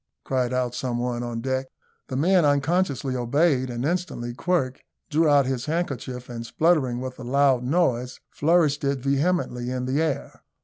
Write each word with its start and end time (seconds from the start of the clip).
cried 0.23 0.51
out 0.51 0.73
some 0.73 0.97
one 0.97 1.21
on 1.21 1.41
deck. 1.41 1.67
The 2.07 2.15
men 2.15 2.43
unconsciously 2.43 3.15
obeyed, 3.15 3.69
and 3.69 3.85
instantly 3.85 4.33
Quirk 4.33 4.81
drew 5.11 5.29
out 5.29 5.45
his 5.45 5.65
handkerchief, 5.67 6.27
and, 6.27 6.43
spluttering 6.43 6.99
with 6.99 7.19
a 7.19 7.23
loud 7.23 7.63
noise, 7.63 8.19
flourished 8.31 8.83
it 8.83 8.97
vehemently 8.97 9.69
in 9.69 9.85
the 9.85 10.01
air. 10.01 10.41